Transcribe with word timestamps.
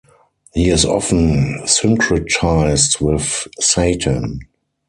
He 0.55 0.71
is 0.71 0.83
often 0.83 1.59
syncretised 1.67 2.99
with 3.01 3.47
Satan. 3.63 4.39